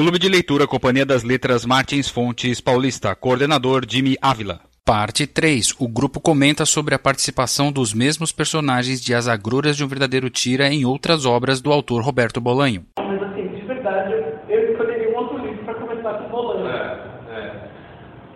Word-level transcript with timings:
Clube 0.00 0.18
de 0.18 0.30
Leitura 0.30 0.66
Companhia 0.66 1.04
das 1.04 1.22
Letras 1.22 1.66
Martins 1.66 2.08
Fontes 2.08 2.58
Paulista, 2.58 3.14
coordenador 3.14 3.82
Jimmy 3.86 4.16
Ávila. 4.22 4.60
Parte 4.82 5.26
3. 5.26 5.74
O 5.78 5.86
grupo 5.86 6.18
comenta 6.22 6.64
sobre 6.64 6.94
a 6.94 6.98
participação 6.98 7.70
dos 7.70 7.92
mesmos 7.92 8.32
personagens 8.32 8.98
de 8.98 9.14
As 9.14 9.28
Agruras 9.28 9.76
de 9.76 9.84
um 9.84 9.86
Verdadeiro 9.86 10.30
Tira 10.30 10.68
em 10.68 10.86
outras 10.86 11.26
obras 11.26 11.60
do 11.60 11.70
autor 11.70 12.02
Roberto 12.02 12.40
Bolanho. 12.40 12.86
Mas 12.98 13.22
assim, 13.24 13.46
de 13.48 13.60
verdade, 13.66 14.14
eu 14.48 14.72
escolheria 14.72 15.10
um 15.10 15.18
outro 15.18 15.36
livro 15.36 15.64
para 15.66 15.74
começar 15.74 16.14
com 16.14 16.30
Bolanho. 16.30 16.66
É, 16.66 17.36
é. 17.36 17.68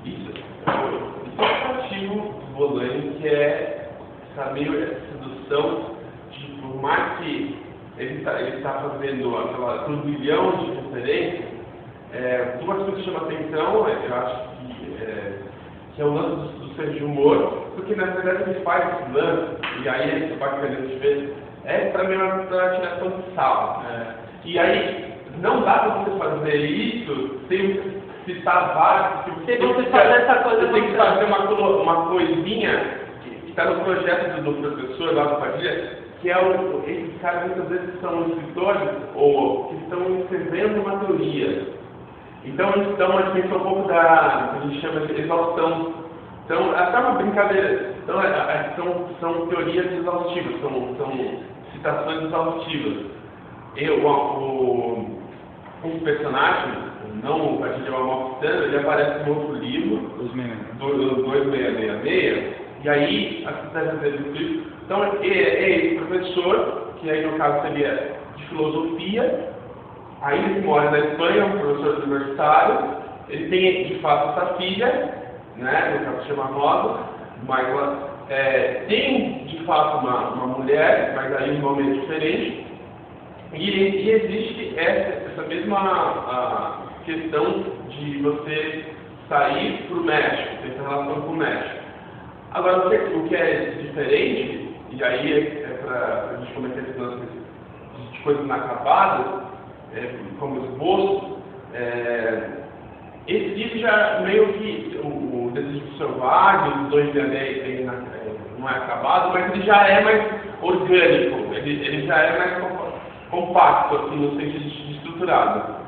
Isso, 0.04 0.32
isso 0.32 1.40
é 1.40 1.40
o 1.40 1.44
atrativo 1.46 2.14
do 2.40 2.56
Bolanho, 2.58 3.14
que 3.14 3.26
é 3.26 3.90
essa 4.32 4.52
meio 4.52 4.82
essa 4.82 5.00
sedução 5.12 5.96
de, 6.30 6.60
por 6.60 6.82
mais 6.82 7.20
que 7.20 7.56
ele 7.96 8.18
está 8.18 8.32
tá 8.62 8.90
fazendo 8.90 9.36
aquela 9.38 9.84
turbilhão 9.84 10.58
de 10.58 10.72
referências, 10.72 11.53
é, 12.14 12.58
uma 12.60 12.76
coisa 12.76 12.92
que 12.92 13.04
chama 13.04 13.18
atenção, 13.20 13.88
é, 13.88 14.06
eu 14.08 14.14
acho 14.14 14.48
que, 14.76 15.02
é, 15.02 15.32
que 15.94 16.02
é 16.02 16.04
o 16.04 16.14
lance 16.14 16.52
do, 16.52 16.58
do 16.58 16.74
senso 16.76 16.92
de 16.92 17.04
humor, 17.04 17.68
porque 17.74 17.94
na 17.94 18.06
verdade 18.06 18.50
ele 18.50 18.60
faz 18.60 18.84
esse 18.94 19.12
lance, 19.12 19.56
e 19.82 19.88
aí 19.88 20.10
é 20.10 20.18
isso 20.18 20.38
bacana 20.38 20.76
de 20.76 20.94
ver, 20.96 21.34
é 21.64 21.90
para 21.90 22.04
mim 22.04 22.16
uma 22.16 22.44
tiração 22.44 23.10
de 23.10 23.34
sal. 23.34 23.82
Né? 23.82 24.14
E 24.44 24.58
aí, 24.58 25.14
não 25.40 25.62
dá 25.62 25.78
para 25.78 26.04
você 26.04 26.18
fazer 26.18 26.56
isso 26.56 27.40
sem 27.48 28.02
citar 28.26 28.74
vários, 28.74 29.46
Se 29.46 29.56
você 29.56 29.82
fazer 29.90 30.22
essa 30.22 30.34
coisa, 30.42 30.60
você 30.60 30.72
tem 30.72 30.90
que 30.90 30.96
fazer 30.96 31.24
uma, 31.24 31.38
uma 31.48 32.06
coisinha 32.06 32.84
que 33.22 33.50
está 33.50 33.64
no 33.70 33.84
projeto 33.84 34.42
do, 34.42 34.52
do 34.52 34.72
professor 34.72 35.14
lá 35.14 35.24
do 35.24 35.40
Padilha, 35.40 35.98
que 36.20 36.30
é 36.30 36.38
o, 36.38 36.82
esses 36.86 37.20
caras 37.20 37.46
muitas 37.46 37.68
vezes 37.68 38.00
são 38.00 38.28
escritores 38.28 38.88
ou 39.14 39.68
que 39.68 39.74
estão 39.76 40.20
escrevendo 40.20 40.82
uma 40.82 40.98
teoria. 41.00 41.83
Então 42.44 42.70
eles 42.74 42.96
dão 42.98 43.10
uma 43.10 43.22
dimensão 43.22 43.58
um 43.58 43.60
pouco 43.60 43.88
da 43.88 44.50
que 44.52 44.58
a 44.58 44.68
gente 44.68 44.80
chama 44.80 45.06
de 45.06 45.20
exaustão. 45.20 45.94
Então, 46.44 46.72
até 46.76 46.98
uma 46.98 47.12
brincadeira. 47.12 47.94
Então, 48.02 48.22
é, 48.22 48.26
é, 48.26 48.72
são, 48.76 49.08
são 49.18 49.46
teorias 49.46 49.90
exaustivas, 49.92 50.60
são, 50.60 50.94
são 50.98 51.38
citações 51.72 52.24
exaustivas. 52.24 53.06
Eu, 53.76 54.06
o, 54.06 55.20
um 55.82 55.98
personagem, 56.00 56.72
não 57.22 57.54
o 57.54 57.58
Padilha 57.60 57.90
Malmoctano, 57.90 58.64
ele 58.64 58.76
aparece 58.76 59.24
no 59.24 59.38
outro 59.38 59.54
livro, 59.54 59.96
do, 60.78 60.88
do 60.88 61.22
2666, 61.22 62.54
e 62.84 62.88
aí, 62.90 63.46
a 63.46 63.66
cidade 63.66 63.96
dele 63.96 64.18
do 64.18 64.32
livro. 64.32 64.72
Então, 64.84 65.02
é, 65.02 65.26
é 65.26 65.70
esse 65.78 65.94
professor, 65.94 66.92
que 67.00 67.10
aí 67.10 67.24
no 67.24 67.38
caso 67.38 67.62
seria 67.62 68.16
de 68.36 68.44
filosofia, 68.48 69.53
aí 70.24 70.42
ele 70.42 70.66
mora 70.66 70.90
na 70.90 70.98
Espanha, 70.98 71.42
é 71.42 71.44
um 71.44 71.58
professor 71.58 72.02
universitário, 72.02 72.96
ele 73.28 73.48
tem 73.48 73.84
de 73.84 74.00
fato 74.00 74.30
essa 74.30 74.54
filha, 74.54 75.14
né, 75.56 75.98
no 75.98 76.04
caso 76.04 76.22
se 76.22 76.28
chama 76.28 76.44
Rosa, 76.44 76.98
mas 77.46 77.66
é, 78.30 78.84
tem 78.88 79.44
de 79.44 79.64
fato 79.64 79.98
uma, 79.98 80.30
uma 80.30 80.46
mulher, 80.58 81.12
mas 81.14 81.36
aí 81.36 81.56
o 81.56 81.60
nome 81.60 81.90
é 81.90 82.00
diferente, 82.00 82.66
e, 83.52 83.70
e 83.70 84.10
existe 84.10 84.74
essa, 84.78 85.30
essa 85.30 85.42
mesma 85.42 85.78
a, 85.78 86.78
questão 87.04 87.64
de 87.90 88.18
você 88.22 88.84
sair 89.28 89.82
para 89.86 89.96
o 89.96 90.04
México, 90.04 90.62
ter 90.62 90.82
relação 90.82 91.20
com 91.20 91.32
o 91.32 91.36
México. 91.36 91.84
Agora, 92.52 92.86
o 92.86 92.90
que, 92.90 93.28
que 93.28 93.36
é 93.36 93.74
diferente, 93.82 94.74
e 94.90 95.04
aí 95.04 95.32
é, 95.32 95.38
é 95.38 95.78
para 95.84 96.30
a 96.30 96.36
gente 96.40 96.52
cometer 96.54 96.80
esse 96.80 96.98
lance 96.98 97.26
de 98.12 98.18
coisas 98.20 98.42
inacabadas, 98.42 99.44
é, 99.96 100.10
como 100.38 100.64
esboço, 100.64 101.38
é, 101.74 102.64
esse 103.26 103.54
livro 103.54 103.78
já 103.78 104.20
meio 104.22 104.52
que, 104.54 105.00
o, 105.02 105.46
o 105.46 105.50
Desejo 105.52 105.96
Selvagem, 105.96 106.82
os 106.84 106.88
dois 106.90 107.12
de 107.12 107.20
anéis, 107.20 107.58
é, 107.58 107.84
não 108.58 108.68
é 108.68 108.72
acabado, 108.72 109.32
mas 109.32 109.50
ele 109.52 109.64
já 109.64 109.88
é 109.88 110.00
mais 110.02 110.22
orgânico, 110.60 111.54
ele, 111.54 111.86
ele 111.86 112.06
já 112.06 112.16
é 112.16 112.38
mais 112.38 112.58
com- 112.58 112.92
compacto, 113.30 113.96
assim, 113.96 114.16
no 114.16 114.30
sentido 114.40 114.58
de 114.58 114.92
estruturado. 114.96 115.84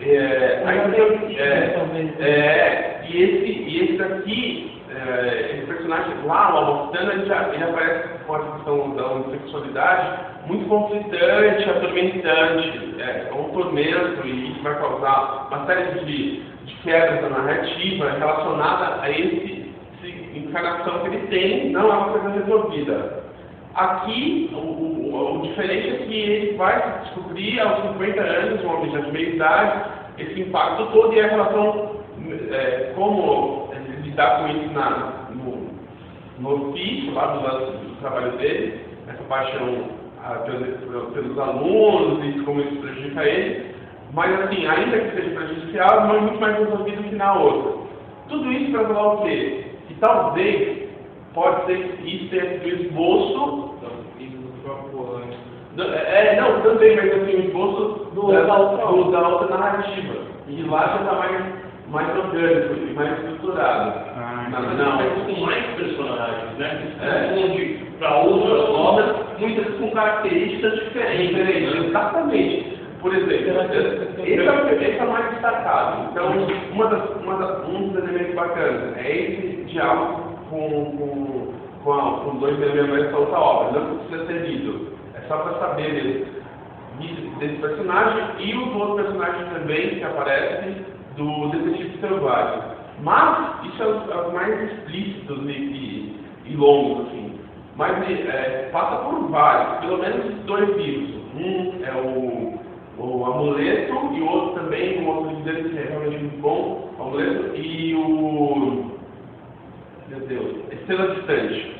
É, 0.00 0.62
aí 0.66 0.80
tem, 0.92 1.38
é, 1.38 1.74
é, 2.20 3.04
e 3.08 3.22
esse, 3.22 3.46
e 3.46 3.84
esse 3.84 3.96
daqui, 3.96 4.82
é, 4.90 5.56
esse 5.56 5.66
personagem 5.66 6.14
lá, 6.24 6.54
o 6.54 6.56
Almostano, 6.58 7.12
ele, 7.12 7.26
já, 7.26 7.48
ele 7.48 7.64
aparece 7.64 8.08
com 8.26 8.34
a 8.34 8.38
questão 8.40 8.90
da 8.94 9.06
homossexualidade 9.06 10.33
muito 10.46 10.68
conflitante, 10.68 11.70
atormentante, 11.70 12.94
é, 12.98 13.28
é 13.30 13.34
um 13.34 13.50
tormento, 13.50 14.26
e 14.26 14.52
isso 14.52 14.62
vai 14.62 14.78
causar 14.78 15.48
uma 15.50 15.66
série 15.66 16.04
de, 16.04 16.42
de 16.64 16.74
quebras 16.82 17.22
da 17.22 17.30
narrativa 17.30 18.10
relacionada 18.10 19.02
a 19.02 19.10
esse, 19.10 19.72
esse 20.02 20.38
encarnação 20.38 21.00
que 21.00 21.06
ele 21.08 21.26
tem, 21.28 21.70
não 21.70 21.90
é 21.90 21.96
uma 21.96 22.08
coisa 22.10 22.28
resolvida. 22.30 23.24
Aqui, 23.74 24.50
o, 24.52 24.56
o, 24.56 25.38
o 25.38 25.42
diferente 25.42 25.88
é 25.88 26.06
que 26.06 26.14
ele 26.14 26.56
vai 26.56 27.00
descobrir 27.04 27.60
aos 27.60 27.82
50 27.92 28.20
anos, 28.20 28.64
um 28.64 28.68
homem 28.68 28.92
já 28.92 29.00
de 29.00 29.12
meia 29.12 29.28
idade, 29.30 29.90
esse 30.18 30.40
impacto 30.42 30.86
todo 30.92 31.12
e 31.14 31.20
a 31.20 31.26
relação, 31.26 31.96
é, 32.52 32.92
como 32.94 33.70
ele 33.72 34.02
lidar 34.02 34.38
com 34.38 34.48
isso 34.48 34.72
na, 34.72 35.26
no, 35.30 35.68
no 36.38 36.68
ofício, 36.70 37.12
lá 37.14 37.26
do, 37.26 37.40
do 37.40 37.96
trabalho 38.00 38.32
dele, 38.32 38.80
essa 39.08 39.22
paixão 39.24 40.03
pelos, 40.46 41.12
pelos 41.12 41.38
alunos 41.38 42.24
e 42.24 42.40
como 42.40 42.60
isso 42.60 42.76
prejudica 42.76 43.24
ele. 43.24 43.74
Mas, 44.12 44.40
assim, 44.42 44.66
ainda 44.66 44.98
que 44.98 45.16
seja 45.16 45.34
prejudicial, 45.34 46.06
não 46.06 46.16
é 46.16 46.20
muito 46.20 46.40
mais 46.40 46.56
resolvido 46.58 47.02
que 47.02 47.14
na 47.16 47.34
outra. 47.34 47.72
Tudo 48.28 48.52
isso 48.52 48.70
para 48.72 48.86
falar 48.86 49.14
o 49.14 49.22
quê? 49.22 49.64
Que 49.88 49.94
talvez 49.94 50.88
pode 51.34 51.66
ser 51.66 51.78
que 51.98 52.16
isso 52.16 52.30
tenha 52.30 52.60
sido 52.60 52.64
o 52.64 52.68
esboço. 52.82 53.74
do- 55.76 55.82
É, 55.82 56.40
não, 56.40 56.60
também, 56.62 56.94
mas 56.96 57.10
assim, 57.12 57.34
o 57.34 57.40
esboço 57.46 58.06
Do- 58.14 58.30
da, 58.32 58.42
da 58.44 58.56
outra 58.56 58.86
do- 58.86 59.10
da 59.10 59.28
outra 59.28 59.58
narrativa. 59.58 60.14
E 60.48 60.62
lá 60.62 60.86
já 60.86 60.96
está 61.02 61.12
mais, 61.16 61.44
mais 61.90 62.16
orgânico 62.16 62.74
e 62.74 62.94
mais 62.94 63.18
estruturado. 63.18 63.92
não, 64.52 64.60
não. 64.76 65.34
com 65.34 65.40
mais 65.44 65.64
personagens, 65.74 66.58
né? 66.58 66.94
É. 67.02 67.34
Onde, 67.44 67.78
para 67.98 68.18
outras 68.18 68.68
obras, 68.70 69.16
muitas 69.38 69.74
com 69.76 69.90
características 69.90 70.74
diferentes. 70.84 71.28
Diferente, 71.28 71.86
exatamente. 71.88 72.74
Por 73.00 73.14
exemplo, 73.14 73.34
esse 73.34 74.40
é, 74.40 74.50
o, 74.50 74.82
esse 74.82 74.98
é 74.98 75.04
mais 75.04 75.30
destacado. 75.30 76.08
Então, 76.10 76.32
uma 76.72 76.86
das, 76.86 77.10
uma 77.22 77.36
das, 77.36 77.68
um 77.68 77.88
dos 77.88 78.02
elementos 78.02 78.34
bacanas 78.34 78.96
é 78.96 79.16
esse 79.16 79.64
diálogo 79.64 80.38
com, 80.48 80.96
com, 80.96 81.54
com, 81.84 81.92
a, 81.92 82.20
com 82.20 82.38
dois 82.38 82.60
elementos 82.60 83.10
da 83.10 83.18
outra 83.18 83.38
obra. 83.38 83.80
Não 83.80 83.98
precisa 83.98 84.26
ser 84.26 84.46
lido. 84.46 84.94
É 85.14 85.20
só 85.28 85.36
para 85.36 85.58
saber 85.58 86.26
mesmo 86.98 87.38
desse 87.38 87.56
personagem 87.56 88.24
e 88.38 88.54
os 88.56 88.74
outros 88.74 89.06
personagens 89.06 89.52
também 89.52 89.96
que 89.96 90.04
aparecem 90.04 90.76
do 91.16 91.48
Detetive 91.50 91.98
Selvagem. 92.00 92.62
Mas 93.00 93.66
isso 93.66 93.82
é 93.82 93.86
os, 93.86 94.10
é 94.10 94.32
mais 94.32 94.72
explícitos 94.72 95.38
e, 95.48 96.20
e, 96.46 96.56
longos, 96.56 97.08
assim. 97.08 97.40
Mas 97.76 98.08
é, 98.08 98.68
passa 98.72 99.04
por 99.04 99.28
vários, 99.30 99.80
pelo 99.80 99.98
menos 99.98 100.34
dois 100.44 100.76
livros. 100.76 101.14
Um 101.34 101.84
é 101.84 101.92
o, 101.92 102.58
o 103.02 103.26
Amuleto 103.26 103.92
e 104.12 104.20
o 104.20 104.28
outro 104.28 104.62
também, 104.62 105.00
um 105.00 105.08
outro 105.08 105.34
dele 105.42 105.70
que 105.70 105.78
é 105.78 105.82
realmente 105.88 106.18
muito 106.18 106.40
bom, 106.40 106.90
o 106.98 107.02
Amuleto, 107.02 107.56
e 107.56 107.94
o. 107.94 108.94
Meu 110.08 110.20
Deus, 110.20 110.56
Estrela 110.70 111.14
Distante. 111.14 111.76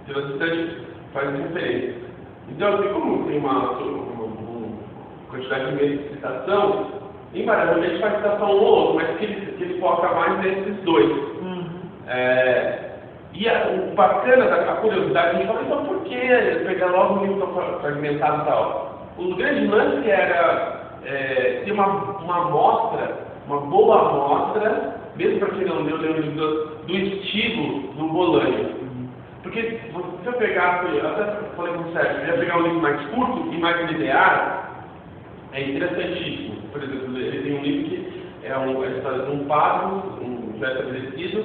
Estrela 0.00 0.28
Distante 0.28 0.76
faz 1.12 1.36
referência. 1.36 1.94
Então, 2.48 2.74
assim, 2.74 2.88
como 2.92 3.26
tem 3.26 3.38
uma, 3.38 3.70
uma, 3.70 4.24
uma 4.24 4.78
quantidade 5.30 5.72
imensa 5.72 6.02
de 6.02 6.08
citação, 6.10 6.86
invariavelmente 7.34 7.98
faz 8.00 8.16
citação 8.16 8.46
um 8.46 8.50
ou 8.50 8.62
outro, 8.62 8.94
mas 8.96 9.16
que 9.16 9.24
ele, 9.24 9.52
que 9.56 9.64
ele 9.64 9.80
foca 9.80 10.14
mais 10.14 10.38
nesses 10.44 10.76
dois. 10.84 11.10
É, 12.06 12.93
e 13.34 13.48
a, 13.48 13.68
o 13.68 13.94
bacana 13.94 14.46
da 14.46 14.72
a 14.72 14.76
curiosidade, 14.76 15.28
a 15.28 15.38
gente 15.38 15.46
fala, 15.48 15.62
então 15.62 15.84
por 15.84 16.00
que 16.04 16.16
pegar 16.66 16.86
logo 16.86 17.14
um 17.14 17.26
livro 17.26 17.78
fragmentado 17.80 18.42
e 18.42 18.44
tal? 18.46 19.08
O 19.18 19.34
grande 19.34 19.66
lance 19.66 20.08
era 20.08 20.98
é, 21.04 21.62
ter 21.64 21.72
uma, 21.72 21.86
uma 21.86 22.46
amostra, 22.46 23.26
uma 23.46 23.60
boa 23.60 24.08
amostra, 24.08 24.96
mesmo 25.16 25.40
para 25.40 25.50
quem 25.50 25.64
não 25.66 25.82
leu 25.82 25.96
o 25.96 26.20
livro 26.20 26.78
do, 26.86 26.92
estilo 26.94 27.92
do 27.94 28.08
Bolanho. 28.08 28.84
Porque 29.42 29.62
se 29.62 30.26
eu 30.26 30.32
pegar, 30.34 30.84
eu 30.86 31.06
até 31.06 31.24
falei 31.56 31.74
com 31.74 31.90
o 31.90 31.92
Sérgio, 31.92 32.22
eu 32.22 32.26
ia 32.28 32.38
pegar 32.38 32.58
um 32.58 32.62
livro 32.62 32.80
mais 32.80 33.00
curto 33.08 33.52
e 33.52 33.58
mais 33.58 33.90
linear, 33.90 34.86
é 35.52 35.60
interessantíssimo. 35.60 36.62
Por 36.72 36.82
exemplo, 36.82 37.18
ele 37.18 37.42
tem 37.42 37.58
um 37.58 37.62
livro 37.62 37.90
que 37.90 38.24
é, 38.44 38.56
um, 38.56 38.82
a 38.82 38.86
história 38.86 39.26
de 39.26 39.30
um 39.30 39.44
padre, 39.44 39.86
um 40.22 40.54
já 40.58 40.72
estabelecido, 40.72 41.44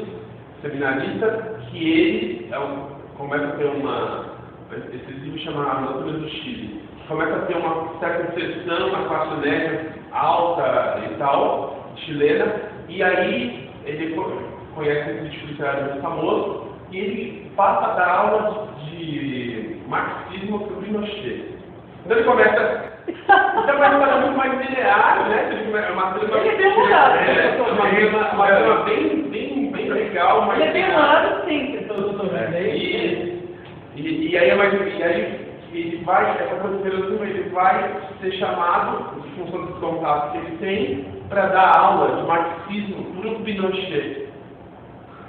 seminarista, 0.61 1.59
que 1.69 1.77
ele 1.77 2.47
é 2.51 2.59
um, 2.59 2.87
começa 3.17 3.45
a 3.45 3.51
ter 3.51 3.65
uma. 3.65 4.39
Esse 4.71 5.11
livro 5.11 5.39
chama 5.39 5.63
A 5.63 5.81
Natura 5.81 6.13
do 6.13 6.29
Chile. 6.29 6.81
Começa 7.07 7.35
a 7.35 7.41
ter 7.41 7.57
uma 7.57 7.99
certa 7.99 8.31
inserção 8.31 8.91
na 8.91 9.07
classe 9.07 9.35
média 9.41 9.93
alta 10.11 10.99
e 11.05 11.15
tal, 11.15 11.91
chilena, 11.97 12.53
e 12.87 13.03
aí 13.03 13.69
ele 13.85 14.15
conhece 14.75 15.09
esse 15.09 15.19
crítico 15.19 15.47
literário 15.47 15.85
muito 15.85 16.01
famoso, 16.01 16.67
e 16.91 16.97
ele 16.97 17.51
passa 17.55 17.91
a 17.91 17.95
dar 17.95 18.09
aula 18.09 18.67
de 18.85 19.77
marxismo 19.87 20.59
para 20.59 20.77
o 20.77 20.81
Pinochet. 20.81 21.55
Então 22.05 22.17
ele 22.17 22.25
começa. 22.25 22.89
Então 23.07 23.77
vai 23.77 23.95
uma 23.95 24.21
muito 24.21 24.37
mais 24.37 24.51
linear, 24.59 25.29
né? 25.29 25.49
É 25.73 25.91
uma 25.91 26.13
trama. 26.13 26.37
É. 26.37 27.57
É, 27.57 28.09
uma, 28.09 28.33
uma 28.33 28.47
trama 28.47 28.83
bem, 28.83 29.23
bem, 29.29 29.48
bem 29.93 30.03
legal. 30.03 30.45
Mas 30.45 30.59
ele 30.59 30.69
é 30.69 30.73
bem 30.73 30.89
humorado 30.89 31.45
sempre, 31.45 31.85
todo 31.85 32.17
mundo. 32.17 32.35
É, 32.35 32.75
e, 32.75 33.43
e, 33.95 34.29
e 34.29 34.37
aí 34.37 34.49
é 34.49 34.55
mais. 34.55 34.73
E 34.73 35.03
aí 35.03 35.49
ele 35.73 36.03
vai, 36.03 36.29
essa 36.31 36.55
coisa 36.55 36.77
do 36.77 37.23
ele 37.23 37.49
vai 37.49 38.01
ser 38.21 38.31
chamado, 38.33 39.17
em 39.17 39.45
função 39.45 39.65
dos 39.65 39.79
contatos 39.79 40.31
que 40.31 40.37
ele 40.37 40.57
tem, 40.57 41.05
para 41.29 41.47
dar 41.47 41.77
aula 41.77 42.17
de 42.17 42.27
marxismo 42.27 43.03
para 43.15 43.29
o 43.29 43.39
Pinochet. 43.41 44.29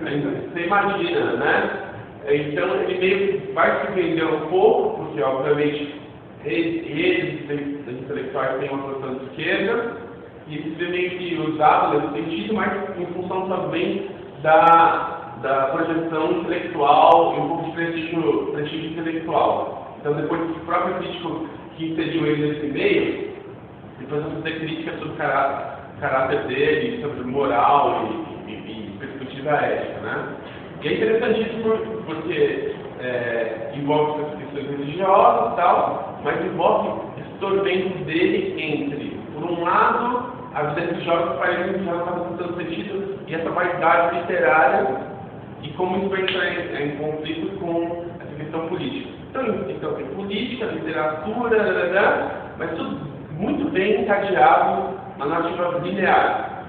Você 0.00 0.60
imagina, 0.64 1.32
né? 1.34 1.90
Então 2.26 2.74
ele 2.76 2.98
meio 2.98 3.40
que 3.40 3.52
vai 3.52 3.86
se 3.86 3.92
vender 3.92 4.24
um 4.24 4.48
pouco, 4.48 5.04
porque 5.04 5.22
obviamente 5.22 5.94
eles, 6.44 6.86
eles 6.86 7.86
intelectuais 7.86 8.60
têm 8.60 8.70
uma 8.70 8.82
posição 8.82 9.14
de 9.16 9.24
esquerda, 9.26 9.96
e 10.48 10.54
ele 10.54 10.62
se 10.62 10.70
vê 10.70 10.86
meio 10.86 11.10
que 11.10 11.50
usado 11.50 12.00
nesse 12.00 12.14
sentido, 12.14 12.54
mas 12.54 12.98
em 12.98 13.06
função 13.06 13.48
também 13.48 14.08
da, 14.42 15.36
da 15.42 15.66
projeção 15.66 16.32
intelectual 16.32 17.34
e 17.36 17.40
um 17.40 17.48
pouco 17.48 17.64
de 17.64 17.72
prestígio, 17.72 18.52
prestígio 18.52 18.90
intelectual. 18.90 19.96
Então 20.00 20.14
depois 20.14 20.40
que 20.42 20.60
o 20.60 20.64
próprio 20.64 20.94
crítico 20.96 21.46
que 21.76 21.86
inseriu 21.86 22.26
ele 22.26 22.48
nesse 22.48 22.66
meio, 22.66 23.30
depois 23.98 24.22
vai 24.22 24.32
fazer 24.32 24.58
crítica 24.60 24.92
sobre 24.98 25.08
o 25.08 25.16
caráter, 25.16 25.80
caráter 26.00 26.46
dele, 26.46 27.02
sobre 27.02 27.22
moral 27.24 28.08
e, 28.46 28.50
e, 28.50 28.54
e 28.54 28.96
perspectiva 28.98 29.50
ética, 29.50 30.00
né? 30.00 30.36
E 30.82 30.88
é 30.88 30.94
interessantíssimo 30.94 32.02
porque 32.06 32.74
é, 33.00 33.72
envolve 33.74 34.22
essas 34.22 34.38
questões 34.38 34.70
religiosas 34.70 35.52
e 35.52 35.56
tal, 35.56 36.20
mas 36.24 36.44
envolve 36.44 36.88
esse 37.18 37.38
tormento 37.38 38.04
dele 38.04 38.54
entre, 38.58 39.18
por 39.34 39.44
um 39.44 39.62
lado, 39.62 40.32
a 40.54 40.62
vida 40.62 40.92
religiosa 40.92 41.34
parece 41.38 41.74
que 41.74 41.84
já 41.84 41.92
não 41.92 42.00
está 42.00 42.12
fazendo 42.12 42.56
sentido, 42.56 43.09
e 43.26 43.34
essa 43.34 43.50
vaidade 43.50 44.20
literária, 44.20 44.86
e 45.62 45.68
como 45.70 45.98
isso 45.98 46.08
vai 46.08 46.22
entrar 46.22 46.80
em, 46.80 46.84
em 46.84 46.96
conflito 46.96 47.58
com 47.58 48.04
essa 48.20 48.34
questão 48.36 48.68
política. 48.68 49.10
Então, 49.30 49.44
então 49.68 49.94
tem 49.94 50.06
política, 50.06 50.66
literatura, 50.66 52.54
mas 52.58 52.70
tudo 52.70 52.98
muito 53.32 53.70
bem 53.70 54.02
encadeado 54.02 54.98
na 55.18 55.26
narrativa 55.26 55.80
linear. 55.82 56.66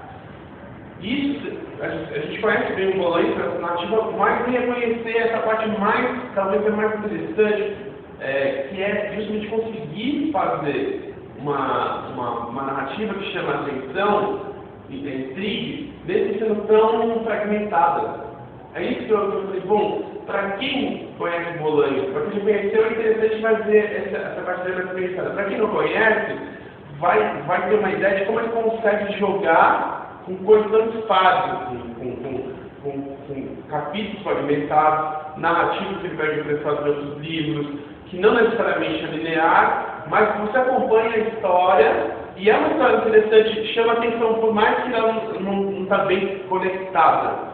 Isso 1.00 1.62
a 1.82 2.18
gente 2.20 2.40
conhece 2.40 2.72
bem 2.74 2.90
o 2.90 2.98
Bolanho, 2.98 3.32
essa 3.32 3.58
narrativa, 3.58 4.12
mas 4.16 4.46
vem 4.46 4.66
conhecer 4.66 5.16
essa 5.16 5.38
parte 5.38 5.68
mais, 5.80 6.32
talvez 6.32 6.64
é 6.64 6.70
mais 6.70 6.94
interessante, 7.00 7.76
é, 8.20 8.68
que 8.70 8.80
é 8.80 9.12
justamente 9.16 9.48
conseguir 9.48 10.30
fazer 10.32 11.14
uma, 11.40 12.06
uma, 12.08 12.30
uma 12.46 12.62
narrativa 12.62 13.14
que 13.14 13.32
chama 13.32 13.54
atenção 13.54 14.51
intrigue, 14.96 15.92
mesmo 16.04 16.38
sendo 16.38 16.66
tão 16.66 17.24
fragmentada. 17.24 18.32
É 18.74 18.82
isso 18.82 19.04
que 19.04 19.10
eu, 19.10 19.32
eu 19.32 19.46
falei, 19.46 19.60
bom, 19.60 20.02
para 20.26 20.52
quem 20.52 21.08
conhece 21.18 21.58
Bolanho, 21.58 22.12
para 22.12 22.26
quem 22.26 22.40
conheceu, 22.40 22.84
é 22.84 22.92
interessante 22.92 23.42
fazer 23.42 23.78
essa, 23.78 24.16
essa 24.16 24.40
parte 24.42 24.70
mais 24.70 24.88
fragmentada. 24.88 25.30
Para 25.30 25.44
quem 25.44 25.58
não 25.58 25.68
conhece, 25.68 26.38
vai, 26.98 27.42
vai 27.42 27.68
ter 27.68 27.74
uma 27.76 27.90
ideia 27.90 28.20
de 28.20 28.24
como 28.26 28.40
ele 28.40 28.48
consegue 28.48 29.18
jogar 29.18 30.22
com 30.24 30.36
coisas 30.36 30.70
tão 30.70 31.02
fáceis, 31.02 31.54
assim, 31.62 31.94
com, 31.98 32.16
com, 32.16 32.51
com, 32.82 33.16
com, 33.26 33.62
capítulos 33.68 34.22
fragmentados, 34.22 35.38
narrativas 35.38 35.98
que 35.98 36.06
ele 36.06 36.16
vai 36.16 36.34
representar 36.34 36.82
de 36.82 36.88
outros 36.88 37.18
livros, 37.18 37.66
que 38.06 38.18
não 38.18 38.34
necessariamente 38.34 39.04
é 39.04 39.06
linear, 39.08 40.04
mas 40.08 40.36
você 40.40 40.58
acompanha 40.58 41.10
a 41.10 41.18
história 41.18 42.16
e 42.36 42.50
é 42.50 42.56
uma 42.56 42.68
história 42.68 42.96
interessante, 42.98 43.74
chama 43.74 43.92
atenção, 43.94 44.34
por 44.34 44.52
mais 44.54 44.82
que 44.82 44.92
ela 44.92 45.12
não 45.40 45.82
está 45.82 45.98
bem 46.06 46.38
conectada. 46.48 47.52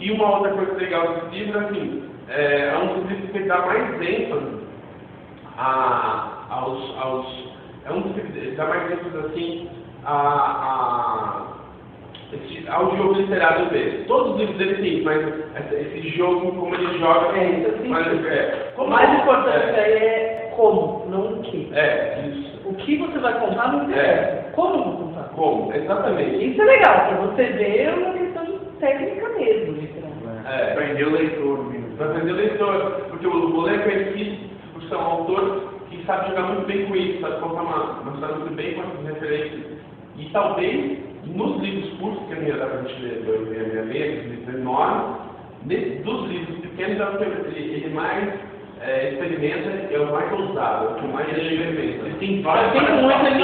E 0.00 0.10
uma 0.10 0.38
outra 0.38 0.52
coisa 0.52 0.72
legal 0.74 1.14
desse 1.14 1.36
livro, 1.36 1.60
assim, 1.60 2.10
é, 2.28 2.68
é 2.68 2.78
um 2.78 3.00
dos 3.00 3.10
livros 3.10 3.30
que 3.30 3.38
dá 3.44 3.58
mais 3.58 4.02
ênfase 4.02 4.62
a, 5.56 6.46
aos, 6.50 6.98
aos. 6.98 7.52
É 7.84 7.92
um 7.92 8.00
dos 8.00 8.12
que 8.14 8.56
dá 8.56 8.66
mais 8.66 8.90
ênfase, 8.90 9.26
assim, 9.26 9.70
a, 10.04 10.12
a 10.12 11.51
ao 12.68 12.96
jogo 12.96 13.14
literário 13.14 13.68
dele. 13.70 14.04
Todos 14.06 14.32
os 14.32 14.38
livros 14.38 14.56
dele 14.58 14.74
têm, 14.76 15.02
mas 15.02 15.72
esse 15.72 16.08
jogo, 16.10 16.52
como 16.52 16.74
ele 16.74 16.98
joga. 16.98 17.36
É, 17.38 17.50
isso 17.50 17.68
assim. 17.68 17.88
Mas, 17.88 18.26
é, 18.26 18.72
o 18.76 18.86
mais 18.86 19.20
importante 19.20 19.78
é, 19.78 20.48
é 20.48 20.52
como, 20.56 21.06
não 21.08 21.38
o 21.38 21.42
que. 21.42 21.70
É, 21.74 22.24
isso. 22.28 22.60
O 22.64 22.74
que 22.74 22.96
você 22.96 23.18
vai 23.18 23.38
contar 23.40 23.72
não 23.72 23.84
interessa. 23.84 24.08
É. 24.08 24.50
Como 24.54 24.84
vou 24.84 25.06
contar? 25.06 25.28
Como, 25.34 25.72
exatamente. 25.74 26.50
Isso 26.50 26.62
é 26.62 26.64
legal, 26.64 26.94
para 26.94 27.16
você 27.16 27.44
ver 27.44 27.94
uma 27.98 28.12
questão 28.12 28.58
técnica 28.80 29.28
mesmo, 29.30 29.72
literalmente. 29.72 30.46
É. 30.46 30.72
Aprender 30.72 31.06
o 31.06 31.12
leitor 31.12 31.64
mesmo. 31.70 31.96
Para 31.96 32.06
aprender 32.06 32.32
o 32.32 32.36
leitor. 32.36 33.06
Porque 33.10 33.26
o 33.26 33.48
Bolé 33.50 33.74
é 33.74 33.78
conhecido 33.78 34.50
por 34.72 34.82
ser 34.84 34.96
um 34.96 35.00
autor 35.00 35.72
que 35.90 36.04
sabe 36.06 36.30
jogar 36.30 36.42
muito 36.44 36.66
bem 36.66 36.86
com 36.86 36.96
isso, 36.96 37.20
sabe 37.20 37.40
contar 37.40 37.62
uma, 37.62 38.00
uma 38.00 38.12
história 38.14 38.36
muito 38.36 38.54
bem 38.54 38.74
com 38.74 38.82
essas 38.82 39.14
referências. 39.14 39.60
E 40.16 40.28
talvez 40.30 41.11
nos 41.24 41.60
livros 41.60 41.90
curtos, 41.98 42.26
que 42.26 42.34
a 42.34 42.36
minha 42.36 42.56
dá 42.56 42.66
para 42.66 42.80
a 42.80 42.82
gente 42.82 43.02
ler, 43.02 43.24
eu 43.26 43.84
ler, 43.84 43.96
esses 43.96 44.30
livros 44.30 44.54
enormes, 44.54 46.04
dos 46.04 46.28
livros 46.28 46.58
pequenos, 46.58 47.00
é 47.00 47.04
o 47.04 47.18
que 47.18 47.24
ele, 47.24 47.74
ele 47.74 47.94
mais 47.94 48.28
é, 48.80 49.10
experimenta, 49.10 49.94
é 49.94 49.98
o 49.98 50.12
mais 50.12 50.32
ousado, 50.32 50.86
é 50.86 50.90
o 50.90 50.94
que 50.96 51.06
mais 51.06 51.28
ele 51.28 51.54
experimenta. 51.54 52.06
Ele 52.06 52.16
tem 52.18 52.42
várias 52.42 52.72
tem 52.72 52.82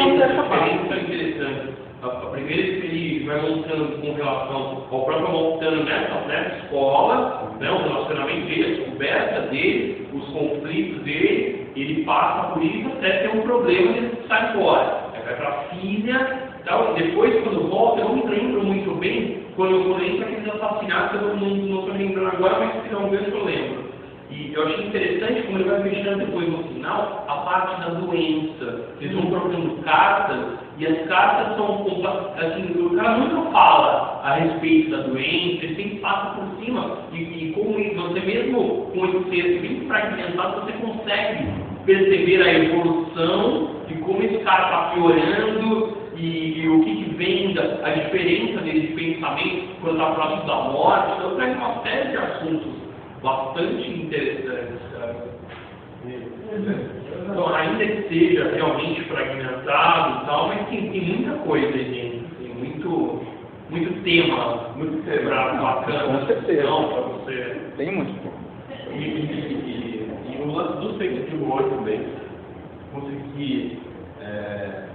muitas 0.08 0.30
diferenças 0.30 1.02
interessantes. 1.02 1.75
A, 2.02 2.06
a 2.06 2.26
primeira 2.30 2.62
é 2.62 2.80
que 2.80 2.86
ele 2.86 3.26
vai 3.26 3.40
montando 3.40 3.98
com 3.98 4.12
relação 4.14 4.86
ao 4.90 5.02
próprio 5.04 5.28
montando 5.30 5.84
nessa, 5.84 6.14
nessa 6.26 6.56
escola, 6.58 7.52
né, 7.60 7.70
o 7.70 7.78
relacionamento 7.78 8.46
dele, 8.46 8.64
a 8.64 8.76
descoberta 8.76 9.40
dele, 9.48 10.08
os 10.12 10.25
conflitos 10.28 11.02
dele, 11.02 11.66
ele 11.76 12.04
passa 12.04 12.54
por 12.54 12.64
isso 12.64 12.88
até 12.88 13.19
ter 13.19 13.36
um 13.36 13.42
problema 13.42 13.92
e 13.92 13.96
ele 13.98 14.19
sai 14.26 14.52
fora. 14.54 15.10
Aí 15.14 15.22
vai 15.22 15.36
para 15.36 15.48
a 15.48 15.62
filha, 15.75 16.47
então, 16.62 16.94
depois, 16.94 17.43
quando 17.43 17.69
volta, 17.69 18.02
eu 18.02 18.08
não 18.08 18.26
lembro 18.26 18.64
muito 18.64 18.90
bem 18.96 19.38
quando 19.59 19.73
eu 19.75 19.97
lembro 19.97 20.23
aqueles 20.23 20.54
assassinatos, 20.54 21.21
eu 21.21 21.37
não 21.37 21.80
estou 21.80 21.92
lembrando 21.92 22.28
agora, 22.28 22.61
mas 22.61 22.82
se 22.85 22.92
não 22.92 23.11
ver, 23.11 23.28
eu 23.28 23.44
lembro. 23.44 23.88
E 24.30 24.52
eu 24.54 24.66
achei 24.66 24.87
interessante 24.87 25.42
como 25.42 25.59
ele 25.59 25.68
vai 25.68 25.82
fechando 25.82 26.18
depois 26.18 26.49
no 26.49 26.62
final 26.64 27.26
a 27.26 27.37
parte 27.38 27.80
da 27.80 27.94
doença. 27.94 28.85
Eles 29.00 29.16
vão 29.16 29.26
trocando 29.26 29.82
cartas 29.82 30.38
e 30.78 30.87
as 30.87 31.09
cartas 31.09 31.56
são 31.56 31.87
assim, 32.37 32.87
o 32.87 32.90
cara 32.90 33.18
nunca 33.18 33.50
fala 33.50 34.21
a 34.23 34.35
respeito 34.35 34.90
da 34.90 34.99
doença, 34.99 35.64
ele 35.64 35.75
sempre 35.75 35.99
passa 35.99 36.37
por 36.37 36.64
cima. 36.64 36.99
E, 37.12 37.16
e 37.16 37.52
como 37.52 37.73
você 37.73 38.21
mesmo 38.21 38.90
com 38.94 39.06
esse 39.06 39.25
texto 39.30 39.61
bem 39.61 39.88
fragmentado, 39.88 40.61
você 40.61 40.73
consegue 40.73 41.49
perceber 41.85 42.42
a 42.42 42.54
evolução 42.54 43.71
de 43.88 43.94
como 43.94 44.23
esse 44.23 44.38
cara 44.44 44.64
está 44.64 44.94
piorando 44.94 45.88
e, 46.18 46.60
e 46.60 46.68
o 46.68 46.84
que, 46.84 47.04
que 47.04 47.14
vem 47.14 47.54
da 47.54 47.62
a 47.84 47.90
diferença 47.90 48.60
dele 48.60 48.88
de 48.88 48.94
pensamento 48.94 49.68
quando 49.80 49.94
está 49.94 50.12
próximo 50.12 50.46
da 50.46 50.56
morte. 50.56 51.12
Então 51.18 51.37
traz 51.37 51.56
uma 51.56 51.82
série 51.82 52.08
de 52.10 52.16
assuntos 52.16 52.72
bastante 53.22 53.90
interessantes. 53.90 54.78
Então, 57.30 57.54
ainda 57.54 57.87
que 57.87 58.08
seja 58.08 58.50
realmente 58.54 59.02
fragmentado 59.04 60.22
e 60.22 60.26
tal, 60.26 60.48
mas 60.48 60.68
tem, 60.68 60.90
tem 60.90 61.00
muita 61.02 61.34
coisa 61.40 61.66
aí 61.68 62.22
Tem 62.40 62.54
muito, 62.54 63.22
muito 63.70 64.02
tema, 64.02 64.70
muito 64.76 65.04
tema 65.04 65.30
bacana. 65.30 66.20
Com 66.20 66.26
certeza. 66.26 66.62
Para 66.62 67.00
você. 67.02 67.56
Tem 67.76 67.94
muito. 67.94 68.32
E, 68.90 68.98
e, 68.98 69.04
e, 69.04 70.38
e 70.38 70.42
o 70.42 70.52
lance 70.52 70.80
do 70.80 70.98
sentido 70.98 71.52
hoje 71.52 71.68
também, 71.68 72.06
conseguir 72.92 73.78
é, 74.22 74.88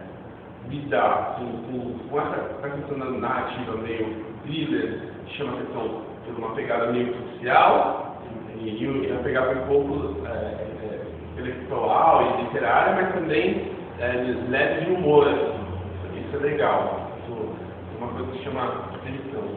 lidar 0.73 1.35
com, 1.37 1.45
com, 1.45 1.99
com 2.09 2.19
essa, 2.19 2.69
questão 2.69 2.99
da 2.99 3.11
narrativa 3.11 3.77
meio 3.77 4.15
thriller, 4.43 5.01
que 5.25 5.37
chama 5.37 5.53
atenção 5.53 6.01
por 6.25 6.37
uma 6.37 6.55
pegada 6.55 6.91
meio 6.91 7.13
social, 7.13 8.21
e, 8.59 8.69
e, 8.69 9.07
e 9.07 9.11
a 9.11 9.23
pegada 9.23 9.51
um 9.51 9.67
pouco 9.67 10.27
é, 10.27 10.31
é, 10.31 11.01
intelectual 11.33 12.39
e 12.39 12.43
literária, 12.43 12.95
mas 12.95 13.13
também 13.13 13.71
é, 13.99 14.13
leve 14.49 14.85
de 14.85 14.91
humor. 14.91 15.27
Assim. 15.27 16.25
Isso 16.25 16.35
é 16.37 16.39
legal. 16.39 17.11
Isso, 17.23 17.33
é 17.33 18.03
uma 18.03 18.13
coisa 18.13 18.31
que 18.31 18.43
chama. 18.43 18.93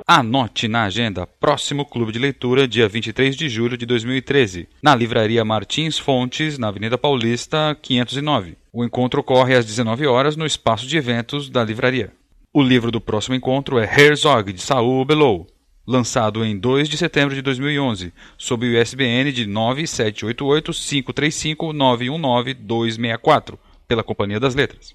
Anote 0.09 0.69
na 0.69 0.85
agenda 0.85 1.27
próximo 1.27 1.85
Clube 1.85 2.13
de 2.13 2.19
Leitura, 2.21 2.69
dia 2.69 2.89
23 2.89 3.35
de 3.35 3.49
julho 3.49 3.77
de 3.77 3.85
2013, 3.85 4.69
na 4.81 4.95
Livraria 4.95 5.45
Martins 5.45 5.99
Fontes, 5.99 6.57
na 6.57 6.69
Avenida 6.69 6.97
Paulista, 6.97 7.77
509. 7.83 8.57
O 8.79 8.85
encontro 8.85 9.23
ocorre 9.23 9.55
às 9.55 9.65
19 9.65 10.07
horas 10.07 10.37
no 10.37 10.45
espaço 10.45 10.87
de 10.87 10.99
eventos 10.99 11.49
da 11.49 11.65
livraria. 11.65 12.13
O 12.53 12.63
livro 12.63 12.91
do 12.91 13.01
próximo 13.01 13.35
encontro 13.35 13.79
é 13.79 13.85
Herzog, 13.85 14.53
de 14.53 14.61
Saul 14.61 15.03
Bellow, 15.03 15.47
lançado 15.87 16.45
em 16.45 16.59
2 16.59 16.87
de 16.87 16.99
setembro 16.99 17.35
de 17.35 17.41
2011, 17.41 18.13
sob 18.37 18.67
o 18.67 18.79
ISBN 18.79 19.33
de 19.33 19.47
9788 19.47 20.73
535 20.73 21.73
919 21.73 22.53
264, 22.53 23.59
pela 23.89 24.05
Companhia 24.05 24.39
das 24.39 24.55
Letras. 24.55 24.95